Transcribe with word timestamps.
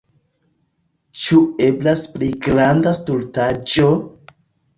Ĉu 1.23 1.41
eblas 1.65 2.07
pli 2.15 2.31
granda 2.47 2.95
stultaĵo? 3.01 3.93